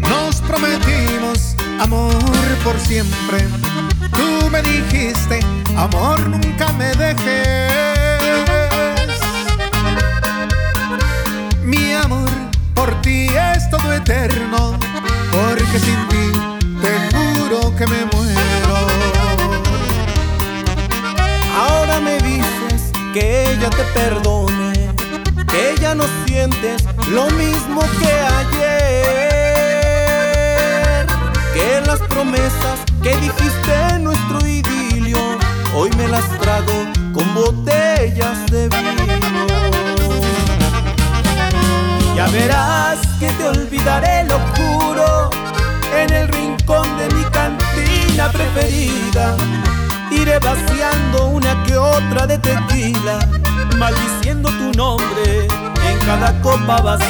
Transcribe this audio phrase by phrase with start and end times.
[0.00, 2.12] Nos prometimos amor
[2.64, 3.46] por siempre.
[4.16, 5.40] Tú me dijiste,
[5.76, 7.70] amor, nunca me dejes.
[11.62, 12.30] Mi amor
[12.74, 14.69] por ti es todo eterno
[23.12, 24.72] que ella te perdone,
[25.50, 29.46] que ya no sientes lo mismo que ayer,
[31.52, 35.18] que las promesas que dijiste en nuestro idilio,
[35.74, 39.46] hoy me las trago con botellas de vino.
[42.14, 45.30] Ya verás que te olvidaré, lo juro,
[45.96, 49.36] en el rincón de mi cantina preferida.
[50.12, 51.59] Iré vaciando una
[52.10, 53.18] otra de tequila,
[53.76, 55.46] maldiciendo tu nombre
[55.88, 57.06] en cada copa vacía.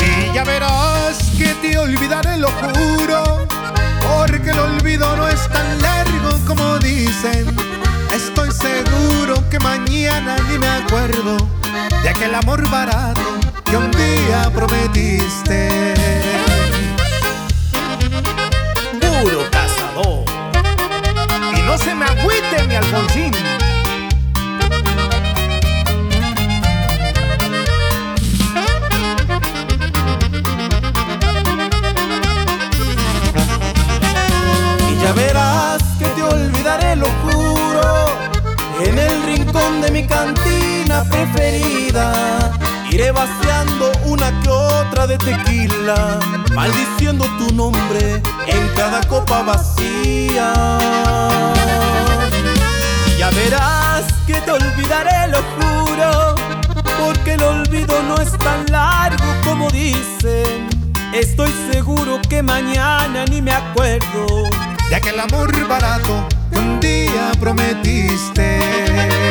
[0.00, 3.46] Y ya verás que te olvidaré, lo juro,
[4.00, 7.46] porque el olvido no es tan largo como dicen.
[8.12, 11.36] Estoy seguro que mañana ni me acuerdo
[12.02, 15.94] de aquel amor barato que un día prometiste.
[22.66, 23.32] Mi Alfonsín.
[34.90, 38.12] Y ya verás que te olvidaré, lo juro,
[38.80, 42.52] en el rincón de mi cantina preferida.
[42.90, 46.18] Iré vaciando una que otra de tequila,
[46.54, 51.07] maldiciendo tu nombre en cada copa vacía.
[58.36, 60.68] Tan largo como dicen.
[61.14, 64.26] Estoy seguro que mañana ni me acuerdo
[64.90, 69.27] de aquel amor barato que un día prometiste.